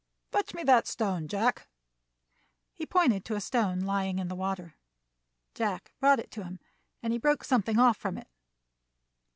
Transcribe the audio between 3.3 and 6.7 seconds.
a stone lying in the water. Jack brought it to him,